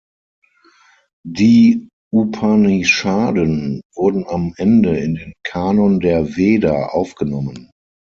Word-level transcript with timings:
Die 1.27 1.87
Upanishaden 2.11 3.81
wurden 3.93 4.25
am 4.25 4.51
Ende 4.57 4.97
in 4.97 5.13
den 5.13 5.33
Kanon 5.43 5.99
der 5.99 6.35
Veda 6.37 6.87
aufgenommen. 6.87 7.69